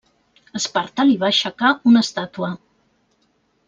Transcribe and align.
Esparta 0.59 1.05
li 1.11 1.19
va 1.25 1.29
aixecar 1.31 1.73
una 1.93 2.05
estàtua. 2.09 2.53